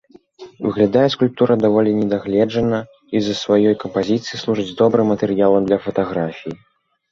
Выглядае 0.67 1.03
скульптура 1.15 1.57
даволі 1.63 1.91
недагледжана, 1.99 2.79
і 3.17 3.23
з-за 3.27 3.35
сваёй 3.43 3.75
кампазіцыі 3.85 4.41
служыць 4.47 4.69
добрым 4.83 5.05
матэрыялам 5.17 5.63
для 5.71 5.81
фатаграфіі. 5.87 6.59